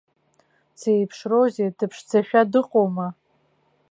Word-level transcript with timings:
Дзеиԥшроузеи, 0.75 1.69
дыԥшӡашәа 1.77 2.41
дыҟоума? 2.51 3.07